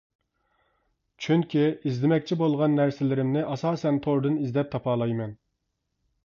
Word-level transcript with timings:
چۈنكى 1.25 1.65
ئىزدىمەكچى 1.89 2.37
بولغان 2.39 2.73
نەرسىلىرىمنى 2.79 3.45
ئاساسەن 3.51 4.01
توردىن 4.07 4.41
ئىزدەپ 4.47 4.73
تاپالايمەن. 4.75 5.37